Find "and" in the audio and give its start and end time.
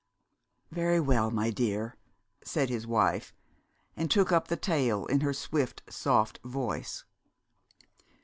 3.95-4.09